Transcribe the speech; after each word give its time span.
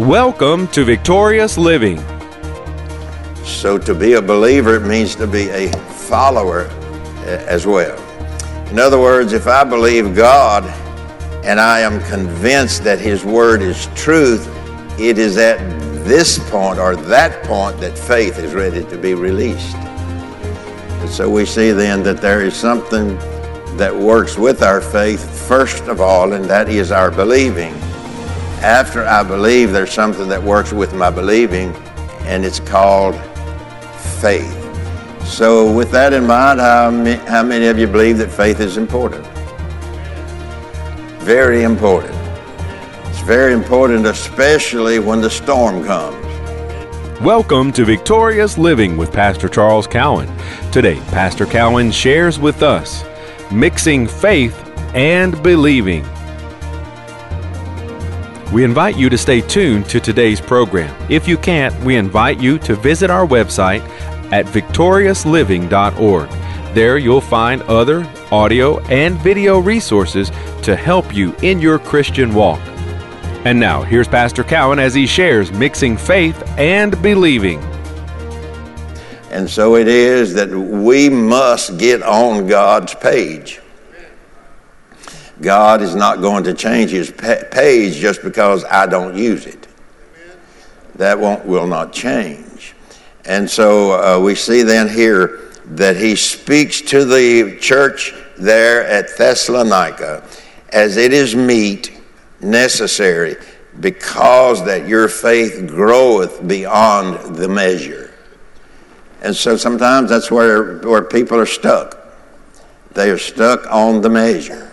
Welcome 0.00 0.68
to 0.72 0.84
Victorious 0.84 1.56
Living. 1.56 1.96
So, 3.46 3.78
to 3.78 3.94
be 3.94 4.12
a 4.12 4.20
believer, 4.20 4.76
it 4.76 4.86
means 4.86 5.14
to 5.14 5.26
be 5.26 5.48
a 5.48 5.72
follower 5.72 6.66
uh, 6.66 7.44
as 7.48 7.66
well. 7.66 7.96
In 8.70 8.78
other 8.78 9.00
words, 9.00 9.32
if 9.32 9.46
I 9.46 9.64
believe 9.64 10.14
God 10.14 10.64
and 11.46 11.58
I 11.58 11.80
am 11.80 12.02
convinced 12.10 12.84
that 12.84 12.98
His 12.98 13.24
Word 13.24 13.62
is 13.62 13.86
truth, 13.94 14.46
it 15.00 15.16
is 15.16 15.38
at 15.38 15.56
this 16.04 16.38
point 16.50 16.78
or 16.78 16.94
that 16.94 17.42
point 17.44 17.80
that 17.80 17.96
faith 17.96 18.38
is 18.38 18.52
ready 18.52 18.84
to 18.84 18.98
be 18.98 19.14
released. 19.14 19.76
And 19.76 21.08
so 21.08 21.30
we 21.30 21.46
see 21.46 21.70
then 21.70 22.02
that 22.02 22.20
there 22.20 22.42
is 22.42 22.54
something 22.54 23.16
that 23.78 23.96
works 23.96 24.36
with 24.36 24.62
our 24.62 24.82
faith, 24.82 25.24
first 25.48 25.84
of 25.84 26.02
all, 26.02 26.34
and 26.34 26.44
that 26.44 26.68
is 26.68 26.92
our 26.92 27.10
believing 27.10 27.74
after 28.62 29.04
I 29.04 29.22
believe, 29.22 29.72
there's 29.72 29.92
something 29.92 30.28
that 30.28 30.42
works 30.42 30.72
with 30.72 30.94
my 30.94 31.10
believing, 31.10 31.74
and 32.22 32.44
it's 32.44 32.60
called 32.60 33.14
faith. 34.20 34.52
So, 35.24 35.70
with 35.70 35.90
that 35.90 36.12
in 36.12 36.26
mind, 36.26 36.60
how 36.60 36.90
many, 36.90 37.16
how 37.28 37.42
many 37.42 37.66
of 37.66 37.78
you 37.78 37.86
believe 37.86 38.18
that 38.18 38.30
faith 38.30 38.60
is 38.60 38.78
important? 38.78 39.26
Very 41.20 41.64
important. 41.64 42.14
It's 43.08 43.20
very 43.20 43.52
important, 43.52 44.06
especially 44.06 45.00
when 45.00 45.20
the 45.20 45.30
storm 45.30 45.84
comes. 45.84 46.24
Welcome 47.20 47.72
to 47.72 47.84
Victorious 47.84 48.56
Living 48.56 48.96
with 48.96 49.12
Pastor 49.12 49.48
Charles 49.48 49.86
Cowan. 49.86 50.30
Today, 50.70 51.00
Pastor 51.08 51.44
Cowan 51.44 51.90
shares 51.90 52.38
with 52.38 52.62
us 52.62 53.04
mixing 53.52 54.06
faith 54.06 54.56
and 54.94 55.42
believing. 55.42 56.04
We 58.52 58.62
invite 58.62 58.96
you 58.96 59.08
to 59.10 59.18
stay 59.18 59.40
tuned 59.40 59.88
to 59.88 59.98
today's 59.98 60.40
program. 60.40 60.94
If 61.10 61.26
you 61.26 61.36
can't, 61.36 61.74
we 61.84 61.96
invite 61.96 62.40
you 62.40 62.58
to 62.60 62.76
visit 62.76 63.10
our 63.10 63.26
website 63.26 63.80
at 64.32 64.46
victoriousliving.org. 64.46 66.28
There 66.74 66.98
you'll 66.98 67.20
find 67.20 67.62
other 67.62 68.06
audio 68.30 68.80
and 68.84 69.18
video 69.18 69.58
resources 69.58 70.30
to 70.62 70.76
help 70.76 71.14
you 71.14 71.34
in 71.42 71.60
your 71.60 71.78
Christian 71.78 72.34
walk. 72.34 72.60
And 73.44 73.58
now, 73.58 73.82
here's 73.82 74.08
Pastor 74.08 74.44
Cowan 74.44 74.78
as 74.78 74.94
he 74.94 75.06
shares 75.06 75.50
mixing 75.52 75.96
faith 75.96 76.42
and 76.58 77.00
believing. 77.02 77.60
And 79.30 79.50
so 79.50 79.76
it 79.76 79.88
is 79.88 80.34
that 80.34 80.50
we 80.50 81.08
must 81.08 81.78
get 81.78 82.02
on 82.02 82.46
God's 82.46 82.94
page. 82.94 83.60
God 85.40 85.82
is 85.82 85.94
not 85.94 86.20
going 86.20 86.44
to 86.44 86.54
change 86.54 86.90
his 86.90 87.10
page 87.10 87.96
just 87.96 88.22
because 88.22 88.64
I 88.64 88.86
don't 88.86 89.16
use 89.16 89.46
it. 89.46 89.66
That 90.96 91.18
won't, 91.18 91.44
will 91.44 91.66
not 91.66 91.92
change. 91.92 92.74
And 93.24 93.48
so 93.50 93.92
uh, 93.92 94.20
we 94.20 94.34
see 94.34 94.62
then 94.62 94.88
here 94.88 95.50
that 95.66 95.96
he 95.96 96.16
speaks 96.16 96.80
to 96.80 97.04
the 97.04 97.58
church 97.60 98.14
there 98.38 98.86
at 98.86 99.16
Thessalonica 99.16 100.26
as 100.70 100.96
it 100.96 101.12
is 101.12 101.34
meet, 101.34 101.92
necessary, 102.40 103.36
because 103.80 104.64
that 104.64 104.88
your 104.88 105.08
faith 105.08 105.66
groweth 105.66 106.46
beyond 106.46 107.36
the 107.36 107.48
measure. 107.48 108.14
And 109.22 109.34
so 109.34 109.56
sometimes 109.56 110.10
that's 110.10 110.30
where, 110.30 110.78
where 110.78 111.02
people 111.02 111.38
are 111.38 111.46
stuck. 111.46 111.98
They 112.92 113.10
are 113.10 113.18
stuck 113.18 113.70
on 113.70 114.00
the 114.00 114.08
measure. 114.08 114.72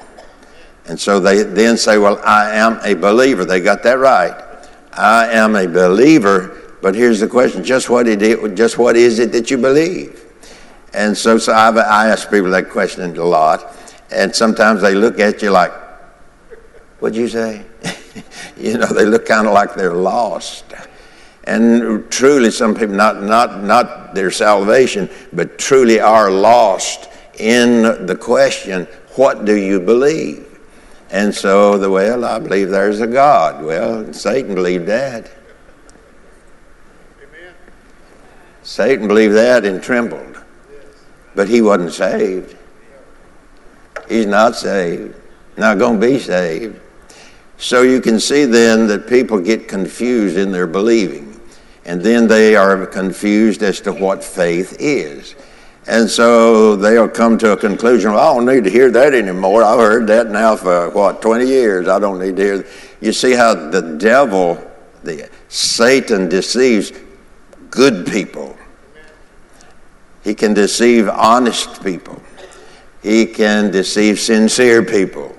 And 0.86 1.00
so 1.00 1.20
they 1.20 1.44
then 1.44 1.78
say, 1.78 1.98
Well, 1.98 2.20
I 2.26 2.56
am 2.56 2.80
a 2.84 2.94
believer. 2.94 3.46
They 3.46 3.62
got 3.62 3.84
that 3.84 4.00
right. 4.00 4.34
I 4.92 5.28
am 5.28 5.56
a 5.56 5.68
believer, 5.68 6.76
but 6.82 6.94
here's 6.94 7.20
the 7.20 7.28
question 7.28 7.64
just 7.64 7.90
what, 7.90 8.08
it, 8.08 8.56
just 8.56 8.78
what 8.78 8.96
is 8.96 9.20
it 9.20 9.32
that 9.32 9.50
you 9.50 9.58
believe? 9.58 10.20
And 10.94 11.18
so, 11.18 11.38
so 11.38 11.54
I've, 11.54 11.78
I 11.78 12.10
ask 12.10 12.30
people 12.30 12.52
that 12.52 12.70
question 12.70 13.18
a 13.18 13.24
lot, 13.24 13.76
and 14.12 14.36
sometimes 14.36 14.82
they 14.82 14.94
look 14.94 15.20
at 15.20 15.42
you 15.42 15.50
like, 15.50 15.72
What'd 17.00 17.18
you 17.18 17.28
say? 17.28 17.66
you 18.58 18.78
know, 18.78 18.86
they 18.88 19.06
look 19.06 19.26
kind 19.26 19.48
of 19.48 19.54
like 19.54 19.76
they're 19.76 19.94
lost. 19.94 20.66
And 21.46 22.10
truly, 22.10 22.52
some 22.52 22.74
people, 22.74 22.96
not, 22.96 23.22
not, 23.22 23.64
not 23.64 24.16
their 24.16 24.32
salvation, 24.32 25.10
but 25.34 25.58
truly 25.58 26.00
are 26.00 26.32
lost 26.32 27.10
in 27.40 28.06
the 28.06 28.16
question, 28.16 28.86
What 29.16 29.46
do 29.46 29.56
you 29.56 29.80
believe? 29.80 30.53
And 31.14 31.34
so, 31.34 31.78
the 31.78 31.92
well, 31.92 32.26
I 32.26 32.40
believe 32.40 32.72
there's 32.72 33.00
a 33.00 33.06
God. 33.06 33.64
Well, 33.64 34.12
Satan 34.14 34.56
believed 34.56 34.88
that. 34.88 35.30
Amen. 37.20 37.54
Satan 38.64 39.08
believed 39.08 39.36
that 39.36 39.64
and 39.64 39.82
trembled. 39.82 40.44
But 41.36 41.48
he 41.48 41.62
wasn't 41.62 41.94
saved. 41.94 42.58
He's 44.10 44.26
not 44.26 44.56
saved. 44.56 45.16
Not 45.56 45.78
going 45.78 46.02
to 46.02 46.08
be 46.08 46.18
saved. 46.18 46.82
So 47.58 47.84
you 47.84 48.02
can 48.02 48.20
see 48.20 48.46
then 48.46 48.88
that 48.88 49.08
people 49.08 49.40
get 49.40 49.68
confused 49.68 50.36
in 50.36 50.52
their 50.52 50.66
believing. 50.66 51.40
And 51.86 52.02
then 52.02 52.28
they 52.28 52.56
are 52.56 52.88
confused 52.88 53.62
as 53.62 53.80
to 53.82 53.92
what 53.94 54.24
faith 54.24 54.78
is. 54.80 55.36
And 55.86 56.10
so 56.10 56.76
they'll 56.78 57.10
come 57.10 57.38
to 57.40 57.52
a 57.52 57.58
conclusion, 57.58 58.14
well, 58.14 58.32
I 58.32 58.36
don't 58.36 58.46
need 58.46 58.64
to 58.64 58.70
hear 58.70 58.90
that 58.92 59.14
anymore. 59.14 59.64
I've 59.64 59.80
heard 59.80 60.08
that 60.08 60.30
now 60.30 60.56
for, 60.56 60.90
what, 60.92 61.22
20 61.22 61.46
years. 61.46 61.88
I 61.88 62.00
don't 62.00 62.20
need 62.20 62.38
to 62.38 62.42
hear. 62.42 62.58
That. 62.60 62.68
You 63.02 63.12
see 63.12 63.34
how 63.34 63.54
the 63.54 63.82
devil, 63.98 64.64
the 65.04 65.30
Satan 65.50 66.30
deceives 66.30 66.94
good 67.70 68.08
people. 68.08 68.56
He 70.24 70.34
can 70.34 70.54
deceive 70.54 71.10
honest 71.10 71.84
people. 71.84 72.22
He 73.02 73.26
can 73.26 73.70
deceive 73.70 74.22
sincere 74.22 74.84
people. 74.84 75.36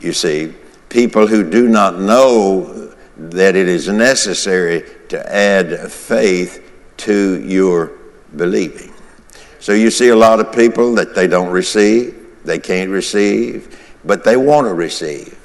You 0.00 0.14
see, 0.14 0.54
people 0.88 1.26
who 1.26 1.48
do 1.48 1.68
not 1.68 1.98
know 1.98 2.94
that 3.18 3.56
it 3.56 3.68
is 3.68 3.88
necessary 3.88 4.84
to 5.10 5.34
add 5.34 5.92
faith 5.92 6.72
to 6.96 7.42
your 7.42 7.92
believing. 8.36 8.93
So 9.64 9.72
you 9.72 9.90
see 9.90 10.08
a 10.10 10.14
lot 10.14 10.40
of 10.40 10.52
people 10.52 10.94
that 10.96 11.14
they 11.14 11.26
don't 11.26 11.50
receive, 11.50 12.14
they 12.44 12.58
can't 12.58 12.90
receive, 12.90 13.80
but 14.04 14.22
they 14.22 14.36
want 14.36 14.66
to 14.66 14.74
receive. 14.74 15.40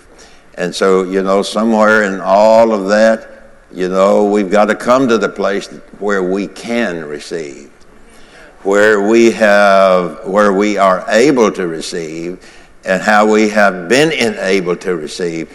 And 0.56 0.75
so, 0.75 1.03
you 1.03 1.24
know, 1.24 1.41
somewhere 1.41 2.03
in 2.03 2.19
all 2.19 2.74
of 2.74 2.90
that, 2.90 3.53
you 3.72 3.88
know, 3.88 4.25
we've 4.25 4.52
got 4.52 4.66
to 4.66 4.75
come 4.75 5.08
to 5.08 5.18
the 5.18 5.29
place 5.29 5.68
where 6.00 6.22
we 6.22 6.47
can 6.47 7.06
receive, 7.06 7.72
where 8.63 9.08
we 9.08 9.31
have, 9.31 10.28
where 10.28 10.52
we 10.52 10.78
are 10.78 11.06
able 11.08 11.50
to 11.53 11.68
receive, 11.68 12.46
and 12.84 13.02
how 13.02 13.25
we 13.25 13.47
have 13.47 13.88
been 13.88 14.12
enabled 14.12 14.81
to 14.81 14.97
receive. 14.97 15.47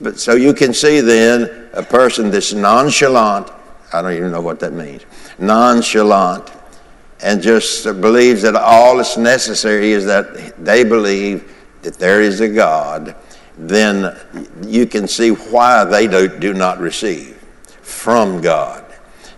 But 0.00 0.18
so 0.18 0.34
you 0.34 0.52
can 0.52 0.74
see 0.74 1.00
then 1.00 1.68
a 1.74 1.84
person 1.84 2.32
that's 2.32 2.52
nonchalant. 2.52 3.52
I 3.92 4.02
don't 4.02 4.14
even 4.14 4.32
know 4.32 4.42
what 4.42 4.58
that 4.58 4.72
means. 4.72 5.04
Nonchalant 5.38 6.50
and 7.22 7.42
just 7.42 7.84
believes 8.00 8.42
that 8.42 8.56
all 8.56 8.96
that's 8.96 9.16
necessary 9.16 9.92
is 9.92 10.06
that 10.06 10.64
they 10.64 10.84
believe 10.84 11.54
that 11.82 11.94
there 11.94 12.22
is 12.22 12.40
a 12.40 12.48
God, 12.48 13.14
then 13.58 14.16
you 14.66 14.86
can 14.86 15.06
see 15.06 15.30
why 15.30 15.84
they 15.84 16.06
do, 16.06 16.28
do 16.28 16.54
not 16.54 16.78
receive 16.78 17.36
from 17.82 18.40
God. 18.40 18.84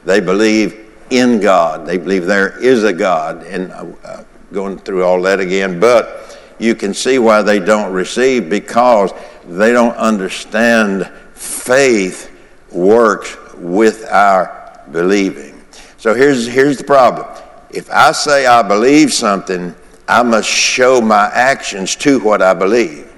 They 0.04 0.20
believe 0.20 0.92
in 1.10 1.40
God. 1.40 1.86
They 1.86 1.98
believe 1.98 2.26
there 2.26 2.58
is 2.62 2.84
a 2.84 2.92
God, 2.92 3.44
and 3.44 3.72
uh, 3.72 3.86
uh 4.04 4.24
going 4.52 4.78
through 4.78 5.02
all 5.02 5.22
that 5.22 5.40
again, 5.40 5.80
but 5.80 6.38
you 6.58 6.74
can 6.74 6.94
see 6.94 7.18
why 7.18 7.42
they 7.42 7.58
don't 7.58 7.92
receive 7.92 8.48
because 8.50 9.12
they 9.48 9.72
don't 9.72 9.96
understand 9.96 11.10
faith 11.32 12.30
works 12.70 13.36
with 13.56 14.06
our 14.10 14.80
believing. 14.92 15.60
So 15.96 16.14
here's, 16.14 16.46
here's 16.46 16.76
the 16.76 16.84
problem 16.84 17.26
if 17.72 17.90
I 17.90 18.12
say 18.12 18.46
I 18.46 18.62
believe 18.62 19.12
something, 19.12 19.74
I 20.06 20.22
must 20.22 20.48
show 20.48 21.00
my 21.00 21.30
actions 21.32 21.96
to 21.96 22.20
what 22.20 22.42
I 22.42 22.54
believe. 22.54 23.10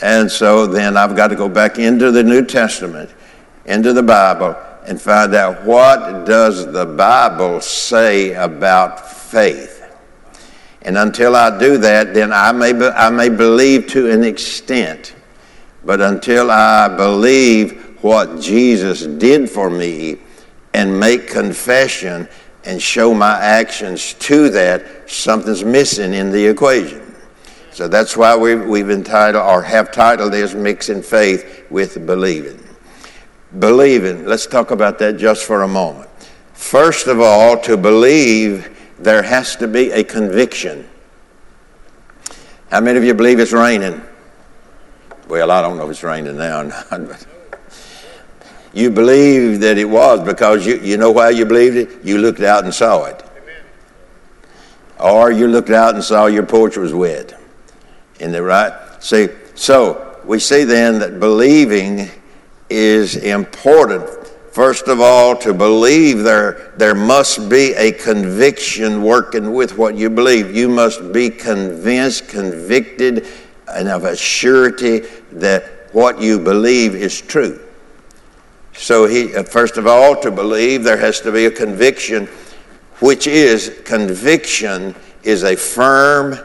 And 0.00 0.30
so 0.30 0.66
then 0.66 0.96
I've 0.96 1.16
got 1.16 1.28
to 1.28 1.36
go 1.36 1.48
back 1.48 1.78
into 1.78 2.10
the 2.10 2.22
New 2.22 2.44
Testament, 2.44 3.10
into 3.64 3.92
the 3.92 4.02
Bible, 4.02 4.56
and 4.86 5.00
find 5.00 5.34
out 5.34 5.64
what 5.64 6.26
does 6.26 6.70
the 6.70 6.84
Bible 6.84 7.60
say 7.60 8.34
about 8.34 9.08
faith. 9.08 9.82
And 10.82 10.98
until 10.98 11.34
I 11.34 11.58
do 11.58 11.78
that, 11.78 12.12
then 12.12 12.32
I 12.32 12.52
may, 12.52 12.74
be, 12.74 12.84
I 12.84 13.08
may 13.08 13.30
believe 13.30 13.86
to 13.88 14.10
an 14.10 14.22
extent. 14.22 15.14
But 15.84 16.00
until 16.00 16.50
I 16.50 16.94
believe 16.94 17.98
what 18.02 18.40
Jesus 18.40 19.06
did 19.06 19.48
for 19.48 19.70
me 19.70 20.18
and 20.74 21.00
make 21.00 21.28
confession 21.28 22.28
and 22.66 22.80
show 22.80 23.12
my 23.14 23.38
actions 23.38 24.14
to 24.14 24.48
that, 24.50 25.10
something's 25.10 25.64
missing 25.64 26.14
in 26.14 26.30
the 26.30 26.46
equation. 26.46 27.14
So 27.72 27.88
that's 27.88 28.16
why 28.16 28.36
we've, 28.36 28.64
we've 28.64 28.90
entitled 28.90 29.44
or 29.44 29.62
have 29.62 29.90
titled 29.90 30.32
this 30.32 30.54
Mixing 30.54 31.02
Faith 31.02 31.66
with 31.70 32.06
Believing. 32.06 32.60
believing. 33.58 34.26
Let's 34.26 34.46
talk 34.46 34.70
about 34.70 34.98
that 35.00 35.16
just 35.16 35.44
for 35.44 35.62
a 35.62 35.68
moment. 35.68 36.08
First 36.52 37.08
of 37.08 37.20
all, 37.20 37.58
to 37.62 37.76
believe, 37.76 38.70
there 38.98 39.22
has 39.22 39.56
to 39.56 39.68
be 39.68 39.90
a 39.90 40.04
conviction. 40.04 40.88
How 42.70 42.80
many 42.80 42.96
of 42.96 43.04
you 43.04 43.14
believe 43.14 43.40
it's 43.40 43.52
raining? 43.52 44.00
Well, 45.28 45.50
I 45.50 45.60
don't 45.60 45.76
know 45.76 45.84
if 45.84 45.90
it's 45.90 46.02
raining 46.02 46.36
now 46.36 46.60
or 46.60 46.64
not, 46.64 46.88
but 46.90 47.26
you 48.74 48.90
believe 48.90 49.60
that 49.60 49.78
it 49.78 49.88
was 49.88 50.20
because 50.20 50.66
you, 50.66 50.76
you 50.80 50.96
know 50.96 51.12
why 51.12 51.30
you 51.30 51.46
believed 51.46 51.76
it? 51.76 52.04
You 52.04 52.18
looked 52.18 52.40
out 52.40 52.64
and 52.64 52.74
saw 52.74 53.04
it. 53.04 53.24
Amen. 53.40 53.62
Or 54.98 55.30
you 55.30 55.46
looked 55.46 55.70
out 55.70 55.94
and 55.94 56.02
saw 56.02 56.26
your 56.26 56.44
porch 56.44 56.76
was 56.76 56.92
wet. 56.92 57.40
Isn't 58.18 58.32
that 58.32 58.42
right? 58.42 58.72
See, 59.02 59.28
so 59.54 60.20
we 60.24 60.40
see 60.40 60.64
then 60.64 60.98
that 60.98 61.20
believing 61.20 62.10
is 62.68 63.16
important. 63.16 64.08
First 64.50 64.88
of 64.88 65.00
all, 65.00 65.36
to 65.38 65.54
believe 65.54 66.24
there, 66.24 66.72
there 66.76 66.94
must 66.94 67.48
be 67.48 67.74
a 67.74 67.92
conviction 67.92 69.02
working 69.02 69.52
with 69.52 69.78
what 69.78 69.96
you 69.96 70.10
believe. 70.10 70.54
You 70.54 70.68
must 70.68 71.12
be 71.12 71.30
convinced, 71.30 72.28
convicted, 72.28 73.26
and 73.68 73.88
of 73.88 74.04
a 74.04 74.16
surety 74.16 75.00
that 75.32 75.64
what 75.92 76.20
you 76.20 76.38
believe 76.40 76.94
is 76.94 77.20
true. 77.20 77.63
So, 78.76 79.06
he, 79.06 79.34
uh, 79.34 79.44
first 79.44 79.76
of 79.76 79.86
all, 79.86 80.20
to 80.20 80.30
believe, 80.30 80.84
there 80.84 80.96
has 80.96 81.20
to 81.20 81.32
be 81.32 81.46
a 81.46 81.50
conviction, 81.50 82.26
which 83.00 83.26
is 83.26 83.80
conviction 83.84 84.94
is 85.22 85.42
a 85.42 85.56
firm 85.56 86.38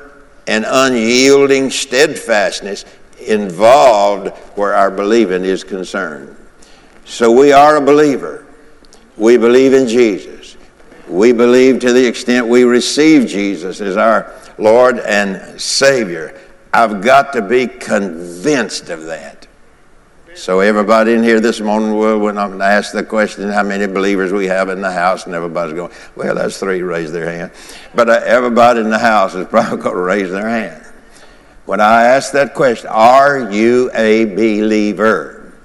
and 0.47 0.65
unyielding 0.67 1.69
steadfastness 1.69 2.85
involved 3.19 4.29
where 4.55 4.73
our 4.73 4.89
believing 4.89 5.43
is 5.43 5.63
concerned. 5.63 6.35
So 7.05 7.31
we 7.31 7.51
are 7.51 7.77
a 7.77 7.81
believer. 7.81 8.45
We 9.17 9.37
believe 9.37 9.73
in 9.73 9.87
Jesus. 9.87 10.55
We 11.07 11.31
believe 11.33 11.79
to 11.79 11.91
the 11.91 12.07
extent 12.07 12.47
we 12.47 12.63
receive 12.63 13.27
Jesus 13.27 13.81
as 13.81 13.97
our 13.97 14.33
Lord 14.57 14.99
and 14.99 15.59
Savior. 15.59 16.39
I've 16.71 17.01
got 17.01 17.33
to 17.33 17.41
be 17.41 17.67
convinced 17.67 18.89
of 18.89 19.05
that. 19.05 19.38
So 20.39 20.61
everybody 20.61 21.15
in 21.15 21.21
here 21.21 21.41
this 21.41 21.59
morning 21.59 21.97
will, 21.97 22.17
when 22.17 22.37
I'm 22.37 22.57
the 22.57 23.05
question 23.05 23.49
how 23.49 23.61
many 23.61 23.87
believers 23.87 24.31
we 24.31 24.45
have 24.45 24.69
in 24.69 24.79
the 24.79 24.89
house, 24.89 25.25
and 25.25 25.35
everybody's 25.35 25.75
going, 25.75 25.91
well, 26.15 26.33
that's 26.33 26.57
three, 26.57 26.81
raise 26.81 27.11
their 27.11 27.29
hand. 27.29 27.51
But 27.93 28.09
uh, 28.09 28.21
everybody 28.23 28.79
in 28.79 28.89
the 28.89 28.97
house 28.97 29.35
is 29.35 29.45
probably 29.49 29.83
going 29.83 29.95
to 29.95 30.01
raise 30.01 30.31
their 30.31 30.47
hand. 30.47 30.85
When 31.65 31.81
I 31.81 32.03
ask 32.03 32.31
that 32.31 32.53
question, 32.53 32.87
are 32.89 33.51
you 33.51 33.91
a 33.93 34.23
believer? 34.33 35.55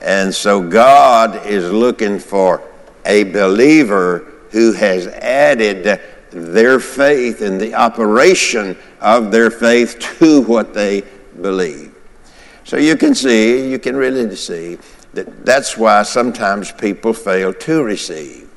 And 0.00 0.32
so 0.32 0.62
God 0.62 1.44
is 1.44 1.72
looking 1.72 2.20
for 2.20 2.62
a 3.04 3.24
believer 3.24 4.32
who 4.52 4.74
has 4.74 5.08
added 5.08 6.00
their 6.30 6.78
faith 6.78 7.40
and 7.40 7.60
the 7.60 7.74
operation 7.74 8.78
of 9.00 9.32
their 9.32 9.50
faith 9.50 9.98
to 10.20 10.42
what 10.42 10.72
they 10.72 11.02
believe. 11.42 11.93
So 12.64 12.78
you 12.78 12.96
can 12.96 13.14
see, 13.14 13.70
you 13.70 13.78
can 13.78 13.94
really 13.94 14.34
see 14.36 14.78
that 15.12 15.44
that's 15.44 15.76
why 15.76 16.02
sometimes 16.02 16.72
people 16.72 17.12
fail 17.12 17.52
to 17.52 17.84
receive. 17.84 18.48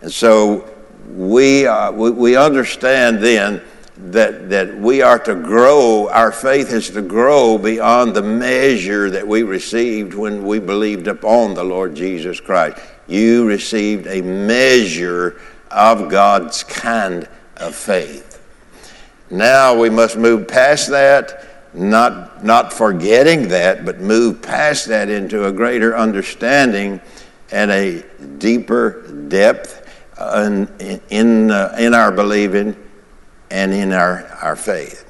And 0.00 0.12
so 0.12 0.68
we, 1.14 1.66
uh, 1.66 1.92
we, 1.92 2.10
we 2.10 2.36
understand 2.36 3.20
then 3.20 3.60
that, 3.98 4.48
that 4.48 4.78
we 4.78 5.02
are 5.02 5.18
to 5.18 5.34
grow, 5.34 6.08
our 6.08 6.32
faith 6.32 6.72
is 6.72 6.88
to 6.90 7.02
grow 7.02 7.58
beyond 7.58 8.16
the 8.16 8.22
measure 8.22 9.10
that 9.10 9.26
we 9.28 9.42
received 9.42 10.14
when 10.14 10.42
we 10.42 10.58
believed 10.58 11.06
upon 11.06 11.52
the 11.52 11.64
Lord 11.64 11.94
Jesus 11.94 12.40
Christ. 12.40 12.78
You 13.06 13.46
received 13.46 14.06
a 14.06 14.22
measure 14.22 15.38
of 15.70 16.08
God's 16.08 16.64
kind 16.64 17.28
of 17.58 17.74
faith. 17.74 18.42
Now 19.28 19.78
we 19.78 19.90
must 19.90 20.16
move 20.16 20.48
past 20.48 20.88
that 20.88 21.49
not, 21.72 22.44
not 22.44 22.72
forgetting 22.72 23.48
that, 23.48 23.84
but 23.84 24.00
move 24.00 24.42
past 24.42 24.86
that 24.86 25.08
into 25.08 25.46
a 25.46 25.52
greater 25.52 25.96
understanding 25.96 27.00
and 27.52 27.70
a 27.70 28.04
deeper 28.38 29.02
depth 29.28 29.86
in, 30.18 31.00
in, 31.10 31.50
uh, 31.50 31.74
in 31.78 31.94
our 31.94 32.12
believing 32.12 32.76
and 33.50 33.72
in 33.72 33.92
our, 33.92 34.26
our 34.42 34.56
faith. 34.56 35.06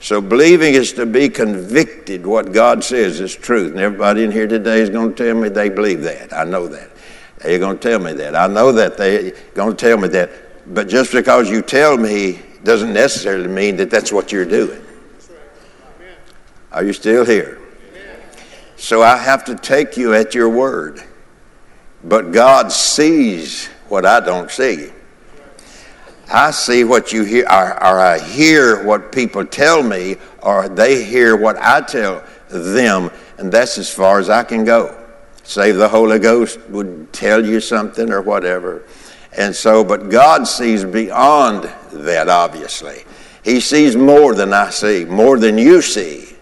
So 0.00 0.20
believing 0.20 0.74
is 0.74 0.92
to 0.94 1.06
be 1.06 1.28
convicted 1.28 2.24
what 2.24 2.52
God 2.52 2.84
says 2.84 3.20
is 3.20 3.34
truth. 3.34 3.72
And 3.72 3.80
everybody 3.80 4.22
in 4.22 4.30
here 4.30 4.46
today 4.46 4.80
is 4.80 4.90
going 4.90 5.14
to 5.14 5.24
tell 5.24 5.34
me 5.34 5.48
they 5.48 5.68
believe 5.68 6.02
that. 6.02 6.32
I 6.32 6.44
know 6.44 6.68
that. 6.68 6.90
They're 7.38 7.58
going 7.58 7.78
to 7.78 7.88
tell 7.88 7.98
me 7.98 8.12
that. 8.14 8.34
I 8.34 8.46
know 8.46 8.72
that 8.72 8.96
they're 8.96 9.32
going 9.54 9.76
to 9.76 9.76
tell 9.76 9.98
me 9.98 10.08
that. 10.08 10.30
But 10.72 10.88
just 10.88 11.12
because 11.12 11.50
you 11.50 11.62
tell 11.62 11.96
me 11.96 12.40
doesn't 12.62 12.92
necessarily 12.92 13.48
mean 13.48 13.76
that 13.76 13.90
that's 13.90 14.12
what 14.12 14.30
you're 14.30 14.44
doing. 14.44 14.82
Are 16.72 16.84
you 16.84 16.92
still 16.92 17.24
here? 17.24 17.58
So 18.76 19.02
I 19.02 19.16
have 19.16 19.44
to 19.46 19.54
take 19.56 19.96
you 19.96 20.14
at 20.14 20.34
your 20.34 20.48
word. 20.48 21.02
But 22.04 22.32
God 22.32 22.70
sees 22.70 23.66
what 23.88 24.06
I 24.06 24.20
don't 24.20 24.50
see. 24.50 24.90
I 26.30 26.50
see 26.50 26.84
what 26.84 27.12
you 27.12 27.24
hear, 27.24 27.44
or, 27.46 27.72
or, 27.82 28.00
I 28.00 28.18
hear 28.18 28.84
what 28.84 29.12
people 29.12 29.46
tell 29.46 29.82
me, 29.82 30.16
or 30.42 30.68
they 30.68 31.02
hear 31.02 31.36
what 31.36 31.56
I 31.56 31.80
tell 31.80 32.22
them, 32.50 33.10
and 33.38 33.50
that's 33.50 33.78
as 33.78 33.90
far 33.92 34.18
as 34.18 34.28
I 34.28 34.44
can 34.44 34.64
go. 34.64 34.94
Save 35.42 35.76
the 35.76 35.88
Holy 35.88 36.18
Ghost 36.18 36.60
would 36.68 37.10
tell 37.14 37.44
you 37.44 37.60
something 37.60 38.12
or 38.12 38.20
whatever. 38.20 38.84
And 39.32 39.56
so, 39.56 39.82
but 39.82 40.10
God 40.10 40.46
sees 40.46 40.84
beyond 40.84 41.72
that, 41.92 42.28
obviously. 42.28 43.04
He 43.42 43.60
sees 43.60 43.96
more 43.96 44.34
than 44.34 44.52
I 44.52 44.68
see, 44.68 45.06
more 45.06 45.38
than 45.38 45.56
you 45.56 45.80
see. 45.80 46.36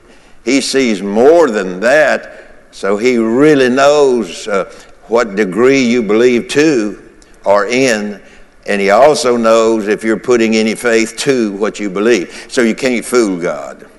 He 0.46 0.60
sees 0.60 1.02
more 1.02 1.50
than 1.50 1.80
that, 1.80 2.54
so 2.70 2.96
He 2.96 3.18
really 3.18 3.68
knows 3.68 4.46
uh, 4.46 4.72
what 5.08 5.34
degree 5.34 5.82
you 5.82 6.04
believe 6.04 6.46
to 6.50 7.02
or 7.44 7.66
in, 7.66 8.22
and 8.64 8.80
He 8.80 8.90
also 8.90 9.36
knows 9.36 9.88
if 9.88 10.04
you're 10.04 10.20
putting 10.20 10.54
any 10.54 10.76
faith 10.76 11.16
to 11.18 11.50
what 11.54 11.80
you 11.80 11.90
believe. 11.90 12.46
So 12.48 12.62
you 12.62 12.76
can't 12.76 13.04
fool 13.04 13.40
God. 13.40 13.90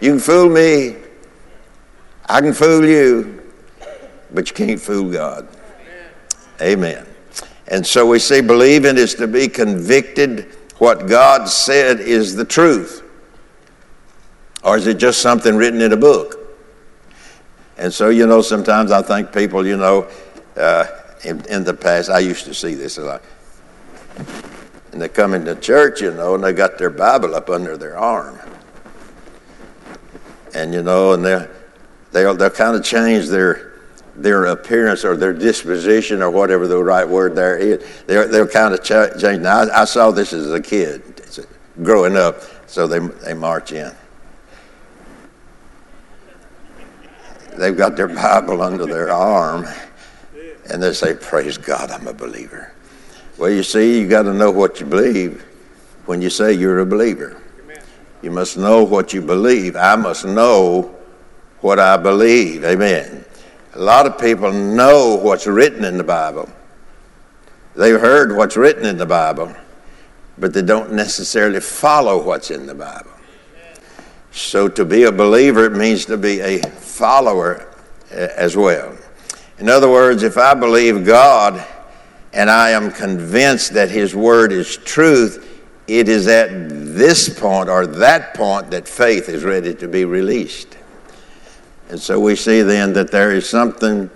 You 0.00 0.12
can 0.12 0.18
fool 0.18 0.48
me, 0.48 0.96
I 2.24 2.40
can 2.40 2.54
fool 2.54 2.86
you, 2.86 3.42
but 4.32 4.48
you 4.48 4.54
can't 4.54 4.80
fool 4.80 5.12
God. 5.12 5.46
Amen. 6.62 7.06
And 7.68 7.86
so 7.86 8.06
we 8.06 8.18
see 8.18 8.40
believing 8.40 8.96
is 8.96 9.14
to 9.16 9.26
be 9.26 9.46
convicted 9.46 10.54
what 10.78 11.06
God 11.06 11.50
said 11.50 12.00
is 12.00 12.34
the 12.34 12.46
truth. 12.46 13.01
Or 14.62 14.76
is 14.76 14.86
it 14.86 14.98
just 14.98 15.20
something 15.20 15.56
written 15.56 15.80
in 15.80 15.92
a 15.92 15.96
book? 15.96 16.38
And 17.78 17.92
so, 17.92 18.10
you 18.10 18.26
know, 18.26 18.42
sometimes 18.42 18.92
I 18.92 19.02
think 19.02 19.32
people, 19.32 19.66
you 19.66 19.76
know, 19.76 20.08
uh, 20.56 20.86
in, 21.24 21.44
in, 21.46 21.64
the 21.64 21.74
past, 21.74 22.10
I 22.10 22.20
used 22.20 22.44
to 22.44 22.54
see 22.54 22.74
this 22.74 22.98
a 22.98 23.02
lot. 23.02 23.22
And 24.92 25.00
they 25.00 25.08
come 25.08 25.34
into 25.34 25.54
church, 25.56 26.00
you 26.00 26.12
know, 26.12 26.34
and 26.34 26.44
they 26.44 26.52
got 26.52 26.78
their 26.78 26.90
Bible 26.90 27.34
up 27.34 27.48
under 27.48 27.76
their 27.76 27.96
arm. 27.96 28.38
And, 30.54 30.74
you 30.74 30.82
know, 30.82 31.14
and 31.14 31.24
they'll, 31.24 31.48
they'll, 32.12 32.34
they'll 32.34 32.50
kind 32.50 32.76
of 32.76 32.84
change 32.84 33.28
their, 33.28 33.72
their 34.14 34.44
appearance 34.46 35.04
or 35.04 35.16
their 35.16 35.32
disposition 35.32 36.22
or 36.22 36.30
whatever 36.30 36.68
the 36.68 36.82
right 36.82 37.08
word 37.08 37.34
there 37.34 37.56
is. 37.56 37.84
They're, 38.06 38.28
they'll 38.28 38.46
kind 38.46 38.74
of 38.74 38.82
ch- 38.82 39.20
change. 39.20 39.40
Now, 39.40 39.62
I, 39.62 39.82
I, 39.82 39.84
saw 39.86 40.10
this 40.10 40.34
as 40.34 40.52
a 40.52 40.60
kid 40.60 41.02
growing 41.82 42.16
up, 42.16 42.42
so 42.66 42.86
they, 42.86 42.98
they 42.98 43.32
march 43.32 43.72
in. 43.72 43.92
They've 47.56 47.76
got 47.76 47.96
their 47.96 48.08
Bible 48.08 48.62
under 48.62 48.86
their 48.86 49.10
arm 49.10 49.66
and 50.70 50.82
they 50.82 50.92
say, 50.92 51.14
Praise 51.14 51.58
God, 51.58 51.90
I'm 51.90 52.06
a 52.06 52.12
believer. 52.12 52.72
Well, 53.38 53.50
you 53.50 53.62
see, 53.62 54.00
you 54.00 54.08
got 54.08 54.22
to 54.22 54.34
know 54.34 54.50
what 54.50 54.80
you 54.80 54.86
believe 54.86 55.44
when 56.06 56.22
you 56.22 56.30
say 56.30 56.52
you're 56.52 56.80
a 56.80 56.86
believer. 56.86 57.40
You 58.22 58.30
must 58.30 58.56
know 58.56 58.84
what 58.84 59.12
you 59.12 59.20
believe. 59.20 59.74
I 59.74 59.96
must 59.96 60.24
know 60.24 60.94
what 61.60 61.78
I 61.78 61.96
believe. 61.96 62.64
Amen. 62.64 63.24
A 63.74 63.78
lot 63.80 64.06
of 64.06 64.18
people 64.18 64.52
know 64.52 65.16
what's 65.16 65.46
written 65.46 65.84
in 65.84 65.96
the 65.96 66.04
Bible. 66.04 66.48
They've 67.74 68.00
heard 68.00 68.36
what's 68.36 68.56
written 68.56 68.84
in 68.84 68.98
the 68.98 69.06
Bible, 69.06 69.54
but 70.38 70.52
they 70.52 70.62
don't 70.62 70.92
necessarily 70.92 71.60
follow 71.60 72.22
what's 72.22 72.50
in 72.50 72.66
the 72.66 72.74
Bible. 72.74 73.10
So 74.30 74.68
to 74.68 74.84
be 74.84 75.04
a 75.04 75.12
believer, 75.12 75.66
it 75.66 75.72
means 75.72 76.04
to 76.06 76.16
be 76.16 76.40
a 76.40 76.60
follower 77.02 77.66
eh, 78.12 78.28
as 78.36 78.56
well. 78.56 78.96
In 79.58 79.68
other 79.68 79.90
words, 79.90 80.22
if 80.22 80.38
I 80.38 80.54
believe 80.54 81.04
God 81.04 81.66
and 82.32 82.48
I 82.48 82.70
am 82.70 82.92
convinced 82.92 83.74
that 83.74 83.90
His 83.90 84.14
Word 84.14 84.52
is 84.52 84.76
truth, 84.76 85.64
it 85.88 86.08
is 86.08 86.28
at 86.28 86.68
this 86.68 87.28
point 87.28 87.68
or 87.68 87.88
that 87.88 88.34
point 88.34 88.70
that 88.70 88.86
faith 88.86 89.28
is 89.28 89.42
ready 89.42 89.74
to 89.74 89.88
be 89.88 90.04
released. 90.04 90.76
And 91.88 91.98
so 91.98 92.20
we 92.20 92.36
see 92.36 92.62
then 92.62 92.92
that 92.92 93.10
there 93.10 93.32
is 93.32 93.48
something 93.48 94.08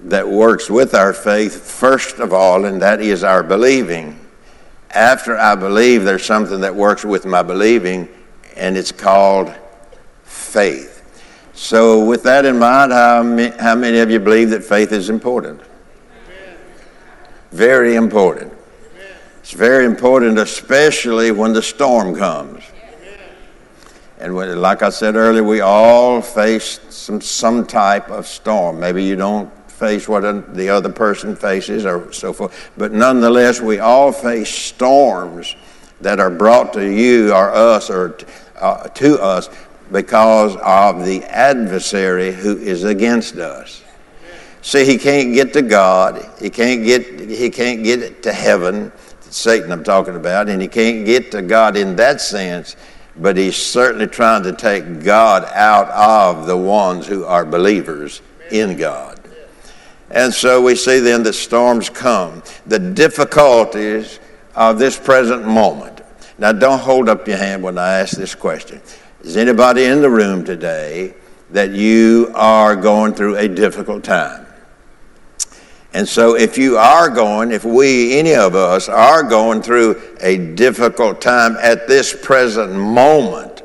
that 0.00 0.28
works 0.28 0.68
with 0.68 0.94
our 0.94 1.14
faith, 1.14 1.58
first 1.58 2.18
of 2.18 2.34
all, 2.34 2.66
and 2.66 2.82
that 2.82 3.00
is 3.00 3.24
our 3.24 3.42
believing. 3.42 4.20
After 4.90 5.38
I 5.38 5.54
believe, 5.54 6.04
there's 6.04 6.26
something 6.26 6.60
that 6.60 6.74
works 6.74 7.06
with 7.06 7.24
my 7.24 7.42
believing, 7.42 8.06
and 8.54 8.76
it's 8.76 8.92
called 8.92 9.50
faith. 10.24 10.93
So, 11.54 12.04
with 12.04 12.24
that 12.24 12.44
in 12.44 12.58
mind, 12.58 12.92
how 12.92 13.22
how 13.60 13.74
many 13.76 13.98
of 13.98 14.10
you 14.10 14.18
believe 14.18 14.50
that 14.50 14.64
faith 14.64 14.92
is 14.92 15.08
important? 15.08 15.60
Very 17.52 17.94
important. 17.94 18.52
It's 19.38 19.52
very 19.52 19.84
important, 19.84 20.38
especially 20.38 21.30
when 21.30 21.52
the 21.52 21.62
storm 21.62 22.16
comes. 22.16 22.64
And 24.18 24.34
when, 24.34 24.60
like 24.60 24.82
I 24.82 24.88
said 24.88 25.16
earlier, 25.16 25.44
we 25.44 25.60
all 25.60 26.22
face 26.22 26.80
some, 26.88 27.20
some 27.20 27.66
type 27.66 28.10
of 28.10 28.26
storm. 28.26 28.80
Maybe 28.80 29.04
you 29.04 29.16
don't 29.16 29.50
face 29.70 30.08
what 30.08 30.54
the 30.54 30.68
other 30.70 30.88
person 30.88 31.36
faces 31.36 31.84
or 31.84 32.10
so 32.12 32.32
forth, 32.32 32.70
but 32.76 32.92
nonetheless, 32.92 33.60
we 33.60 33.80
all 33.80 34.12
face 34.12 34.48
storms 34.48 35.54
that 36.00 36.20
are 36.20 36.30
brought 36.30 36.72
to 36.72 36.90
you 36.90 37.32
or 37.32 37.52
us 37.52 37.90
or 37.90 38.16
uh, 38.56 38.88
to 38.88 39.20
us 39.20 39.50
because 39.94 40.56
of 40.56 41.04
the 41.04 41.22
adversary 41.22 42.32
who 42.32 42.58
is 42.58 42.82
against 42.82 43.36
us. 43.36 43.84
See, 44.60 44.84
he 44.84 44.98
can't 44.98 45.32
get 45.32 45.52
to 45.52 45.62
God. 45.62 46.28
He 46.40 46.50
can't 46.50 46.82
get, 46.84 47.20
he 47.30 47.48
can't 47.48 47.84
get 47.84 48.20
to 48.24 48.32
heaven. 48.32 48.90
Satan, 49.20 49.70
I'm 49.70 49.84
talking 49.84 50.16
about, 50.16 50.48
and 50.48 50.60
he 50.60 50.66
can't 50.66 51.06
get 51.06 51.30
to 51.30 51.42
God 51.42 51.76
in 51.76 51.94
that 51.94 52.20
sense, 52.20 52.74
but 53.16 53.36
he's 53.36 53.56
certainly 53.56 54.08
trying 54.08 54.42
to 54.42 54.52
take 54.52 55.04
God 55.04 55.44
out 55.54 55.88
of 55.90 56.48
the 56.48 56.56
ones 56.56 57.06
who 57.06 57.24
are 57.24 57.44
believers 57.44 58.20
in 58.50 58.76
God. 58.76 59.20
And 60.10 60.34
so 60.34 60.60
we 60.60 60.74
see 60.74 60.98
then 60.98 61.22
that 61.22 61.34
storms 61.34 61.88
come, 61.88 62.42
the 62.66 62.80
difficulties 62.80 64.18
of 64.56 64.80
this 64.80 64.98
present 64.98 65.46
moment. 65.46 66.00
Now, 66.36 66.50
don't 66.50 66.80
hold 66.80 67.08
up 67.08 67.28
your 67.28 67.36
hand 67.36 67.62
when 67.62 67.78
I 67.78 68.00
ask 68.00 68.16
this 68.16 68.34
question. 68.34 68.82
Is 69.24 69.38
anybody 69.38 69.84
in 69.84 70.02
the 70.02 70.10
room 70.10 70.44
today 70.44 71.14
that 71.50 71.70
you 71.70 72.30
are 72.34 72.76
going 72.76 73.14
through 73.14 73.36
a 73.36 73.48
difficult 73.48 74.04
time? 74.04 74.46
And 75.94 76.06
so, 76.06 76.36
if 76.36 76.58
you 76.58 76.76
are 76.76 77.08
going, 77.08 77.50
if 77.50 77.64
we, 77.64 78.18
any 78.18 78.34
of 78.34 78.54
us, 78.54 78.86
are 78.86 79.22
going 79.22 79.62
through 79.62 79.98
a 80.20 80.36
difficult 80.36 81.22
time 81.22 81.56
at 81.62 81.88
this 81.88 82.14
present 82.14 82.74
moment, 82.74 83.62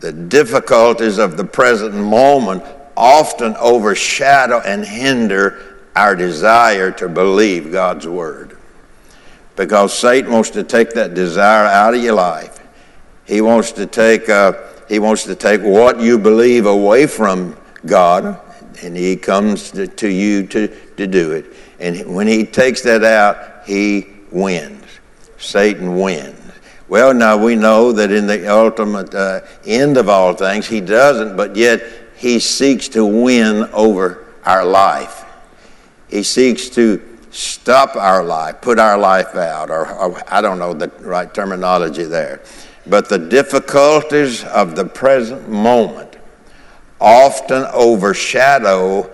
the 0.00 0.12
difficulties 0.12 1.16
of 1.16 1.38
the 1.38 1.44
present 1.44 1.94
moment 1.94 2.62
often 2.94 3.56
overshadow 3.56 4.60
and 4.60 4.84
hinder 4.84 5.78
our 5.96 6.14
desire 6.14 6.90
to 6.90 7.08
believe 7.08 7.72
God's 7.72 8.06
Word. 8.06 8.58
Because 9.56 9.98
Satan 9.98 10.30
wants 10.30 10.50
to 10.50 10.62
take 10.62 10.90
that 10.90 11.14
desire 11.14 11.64
out 11.64 11.94
of 11.94 12.02
your 12.02 12.14
life. 12.14 12.58
He 13.24 13.40
wants 13.40 13.72
to 13.72 13.86
take. 13.86 14.28
Uh, 14.28 14.68
he 14.88 14.98
wants 14.98 15.24
to 15.24 15.34
take 15.34 15.62
what 15.62 16.00
you 16.00 16.18
believe 16.18 16.66
away 16.66 17.06
from 17.06 17.56
God, 17.86 18.40
and 18.82 18.96
He 18.96 19.16
comes 19.16 19.70
to, 19.70 20.08
you 20.08 20.46
to, 20.48 20.68
to 20.96 21.06
do 21.06 21.32
it. 21.32 21.46
And 21.80 22.14
when 22.14 22.26
He 22.26 22.44
takes 22.44 22.82
that 22.82 23.04
out, 23.04 23.66
He 23.66 24.06
wins. 24.30 24.84
Satan 25.38 25.96
wins. 25.96 26.38
Well, 26.88 27.14
now 27.14 27.36
we 27.36 27.56
know 27.56 27.92
that 27.92 28.12
in 28.12 28.26
the 28.26 28.48
ultimate 28.48 29.14
uh, 29.14 29.40
end 29.64 29.96
of 29.96 30.08
all 30.08 30.34
things, 30.34 30.66
He 30.66 30.80
doesn't, 30.80 31.36
but 31.36 31.56
yet 31.56 31.82
He 32.16 32.38
seeks 32.38 32.88
to 32.90 33.04
win 33.04 33.68
over 33.72 34.26
our 34.44 34.64
life. 34.64 35.24
He 36.08 36.22
seeks 36.22 36.68
to 36.70 37.00
stop 37.30 37.96
our 37.96 38.22
life, 38.22 38.60
put 38.60 38.78
our 38.78 38.98
life 38.98 39.34
out, 39.34 39.70
or, 39.70 39.90
or 39.90 40.22
I 40.32 40.42
don't 40.42 40.58
know 40.58 40.74
the 40.74 40.88
right 41.00 41.32
terminology 41.32 42.04
there. 42.04 42.42
But 42.86 43.08
the 43.08 43.18
difficulties 43.18 44.44
of 44.44 44.74
the 44.74 44.84
present 44.84 45.48
moment 45.48 46.16
often 47.00 47.64
overshadow 47.72 49.10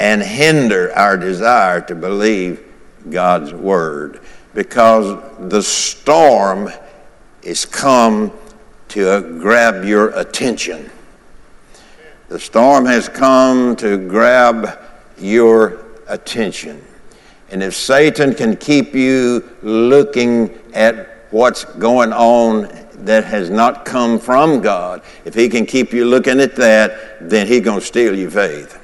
and 0.00 0.22
hinder 0.22 0.92
our 0.96 1.16
desire 1.16 1.80
to 1.82 1.94
believe 1.94 2.64
God's 3.10 3.52
Word 3.52 4.20
because 4.54 5.20
the 5.38 5.62
storm 5.62 6.70
is 7.42 7.64
come 7.64 8.32
to 8.88 9.38
grab 9.38 9.84
your 9.84 10.10
attention. 10.10 10.90
The 12.28 12.38
storm 12.38 12.86
has 12.86 13.08
come 13.08 13.76
to 13.76 13.96
grab 14.08 14.78
your 15.18 15.84
attention. 16.08 16.82
And 17.50 17.62
if 17.62 17.74
Satan 17.74 18.34
can 18.34 18.56
keep 18.56 18.94
you 18.94 19.48
looking 19.62 20.58
at 20.74 21.26
what's 21.30 21.64
going 21.64 22.12
on 22.12 22.81
that 23.06 23.24
has 23.24 23.50
not 23.50 23.84
come 23.84 24.18
from 24.18 24.60
God, 24.60 25.02
if 25.24 25.34
he 25.34 25.48
can 25.48 25.66
keep 25.66 25.92
you 25.92 26.04
looking 26.04 26.40
at 26.40 26.56
that, 26.56 27.28
then 27.28 27.46
he's 27.46 27.62
going 27.62 27.80
to 27.80 27.86
steal 27.86 28.16
your 28.16 28.30
faith. 28.30 28.78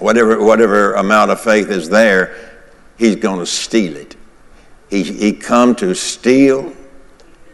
Whatever, 0.00 0.42
whatever 0.42 0.94
amount 0.94 1.30
of 1.30 1.40
faith 1.40 1.70
is 1.70 1.88
there, 1.88 2.60
he's 2.98 3.16
going 3.16 3.38
to 3.38 3.46
steal 3.46 3.96
it. 3.96 4.16
He, 4.90 5.02
he 5.02 5.32
come 5.32 5.74
to 5.76 5.94
steal, 5.94 6.74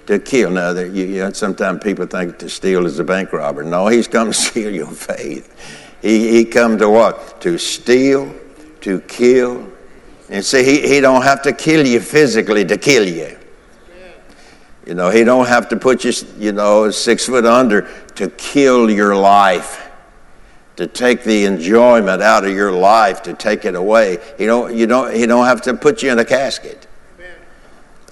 to 0.07 0.19
kill. 0.19 0.51
Now, 0.51 0.73
you, 0.73 1.05
you 1.05 1.19
know, 1.19 1.33
sometimes 1.33 1.83
people 1.83 2.07
think 2.07 2.39
to 2.39 2.49
steal 2.49 2.87
is 2.87 2.99
a 2.99 3.05
bank 3.05 3.33
robber. 3.33 3.63
No, 3.63 3.89
he's 3.89 4.09
come 4.09 4.29
to 4.29 4.35
steal 4.35 4.75
your 4.75 4.87
faith. 4.87 5.55
He, 6.03 6.31
he 6.31 6.45
come 6.45 6.79
to 6.79 6.89
what? 6.89 7.41
To 7.43 7.59
steal, 7.59 8.35
to 8.81 9.01
kill. 9.03 9.71
And 10.31 10.45
see, 10.45 10.65
he, 10.65 10.89
he 10.89 11.01
don't 11.01 11.23
have 11.23 11.43
to 11.43 11.53
kill 11.53 11.87
you 11.87 12.01
physically 12.01 12.65
to 12.65 12.79
kill 12.79 13.07
you. 13.07 13.37
You 14.91 14.97
know, 14.97 15.09
he 15.09 15.23
don't 15.23 15.47
have 15.47 15.69
to 15.69 15.77
put 15.77 16.03
you, 16.03 16.13
you 16.37 16.51
know, 16.51 16.91
six 16.91 17.27
foot 17.27 17.47
under 17.47 17.89
to 18.17 18.29
kill 18.29 18.91
your 18.91 19.15
life, 19.15 19.89
to 20.75 20.89
take 20.89 21.23
the 21.23 21.45
enjoyment 21.45 22.21
out 22.21 22.45
of 22.45 22.51
your 22.51 22.73
life, 22.73 23.23
to 23.23 23.33
take 23.33 23.65
it 23.65 23.77
away. 23.77 24.19
He 24.37 24.47
don't, 24.47 24.75
you 24.75 24.89
don't, 24.89 25.15
he 25.15 25.27
don't 25.27 25.47
have 25.47 25.63
to 25.63 25.75
put 25.75 26.03
you 26.03 26.11
in 26.11 26.19
a 26.19 26.25
casket. 26.25 26.89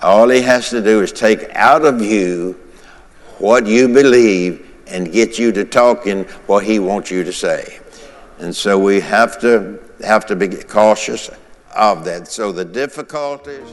All 0.02 0.28
he 0.28 0.40
has 0.42 0.70
to 0.70 0.80
do 0.80 1.02
is 1.02 1.11
take 1.11 1.52
out 1.56 1.85
of 1.85 2.00
you 2.00 2.52
what 3.38 3.66
you 3.66 3.88
believe 3.88 4.64
and 4.87 5.11
get 5.11 5.37
you 5.37 5.50
to 5.50 5.64
talking 5.64 6.23
what 6.47 6.62
he 6.62 6.78
wants 6.78 7.11
you 7.11 7.25
to 7.25 7.32
say. 7.32 7.80
And 8.38 8.54
so 8.54 8.78
we 8.78 9.00
have 9.00 9.40
to 9.40 9.82
have 10.04 10.26
to 10.26 10.37
be 10.37 10.47
cautious 10.47 11.28
of 11.75 12.04
that. 12.04 12.28
So 12.28 12.52
the 12.52 12.64
difficulties. 12.64 13.66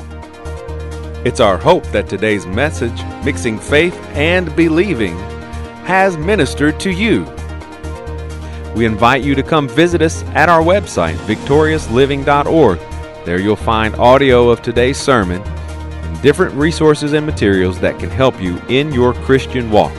It's 1.25 1.39
our 1.39 1.57
hope 1.57 1.83
that 1.87 2.07
today's 2.07 2.45
message, 2.45 3.03
Mixing 3.25 3.57
Faith 3.57 3.95
and 4.09 4.55
Believing, 4.55 5.17
has 5.83 6.17
ministered 6.17 6.79
to 6.81 6.91
you. 6.91 7.23
We 8.75 8.85
invite 8.85 9.23
you 9.23 9.33
to 9.33 9.41
come 9.41 9.67
visit 9.67 10.03
us 10.03 10.21
at 10.35 10.49
our 10.49 10.61
website, 10.61 11.15
victoriousliving.org. 11.25 12.77
There 13.25 13.39
you'll 13.39 13.55
find 13.55 13.95
audio 13.95 14.49
of 14.49 14.61
today's 14.61 14.99
sermon 14.99 15.41
and 15.41 16.21
different 16.21 16.53
resources 16.53 17.13
and 17.13 17.25
materials 17.25 17.79
that 17.79 17.97
can 17.97 18.11
help 18.11 18.39
you 18.39 18.59
in 18.69 18.93
your 18.93 19.15
Christian 19.15 19.71
walk. 19.71 19.93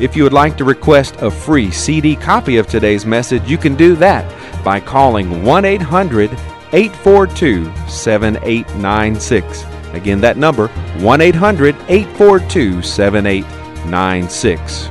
If 0.00 0.16
you 0.16 0.24
would 0.24 0.32
like 0.32 0.56
to 0.56 0.64
request 0.64 1.22
a 1.22 1.30
free 1.30 1.70
CD 1.70 2.16
copy 2.16 2.56
of 2.56 2.66
today's 2.66 3.06
message, 3.06 3.48
you 3.48 3.58
can 3.58 3.76
do 3.76 3.94
that 3.94 4.24
by 4.64 4.80
calling 4.80 5.44
1 5.44 5.64
800 5.64 6.32
842 6.72 7.72
7896. 7.86 9.73
Again, 9.94 10.20
that 10.20 10.36
number 10.36 10.68
1 10.98 11.20
800 11.20 11.76
842 11.88 12.82
7896. 12.82 14.88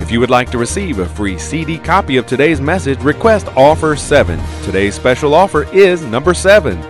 If 0.00 0.10
you 0.10 0.20
would 0.20 0.30
like 0.30 0.50
to 0.50 0.58
receive 0.58 0.98
a 0.98 1.06
free 1.06 1.38
CD 1.38 1.78
copy 1.78 2.18
of 2.18 2.26
today's 2.26 2.60
message, 2.60 3.00
request 3.00 3.46
offer 3.56 3.96
7. 3.96 4.38
Today's 4.62 4.94
special 4.94 5.32
offer 5.32 5.64
is 5.72 6.02
number 6.02 6.34
7. 6.34 6.80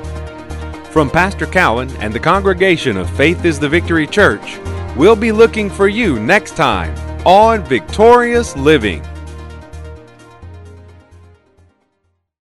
From 0.90 1.10
Pastor 1.10 1.46
Cowan 1.46 1.94
and 1.96 2.12
the 2.12 2.20
congregation 2.20 2.96
of 2.96 3.14
Faith 3.16 3.44
is 3.44 3.60
the 3.60 3.68
Victory 3.68 4.06
Church, 4.06 4.58
we'll 4.96 5.16
be 5.16 5.32
looking 5.32 5.70
for 5.70 5.86
you 5.86 6.18
next 6.18 6.56
time 6.56 6.94
on 7.24 7.62
Victorious 7.64 8.56
Living. 8.56 9.02